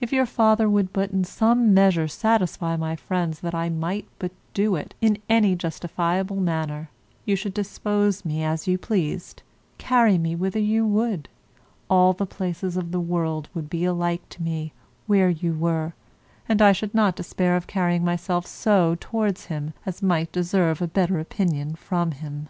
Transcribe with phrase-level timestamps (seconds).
[0.00, 4.32] If your father would but in some measure satisfy my friends that I might but
[4.52, 6.90] do it in any justifiable manner,
[7.24, 9.44] you should dispose me as you pleased,
[9.78, 11.28] carry me whither you would,
[11.88, 14.72] all places of the world would be alike to me
[15.06, 15.92] where you were,
[16.48, 20.88] and I should not despair of carrying myself so towards him as might deserve a
[20.88, 22.48] better opinion from him.